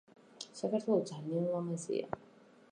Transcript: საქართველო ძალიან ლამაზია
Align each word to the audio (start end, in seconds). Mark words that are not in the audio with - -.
საქართველო 0.61 1.05
ძალიან 1.11 1.47
ლამაზია 1.53 2.23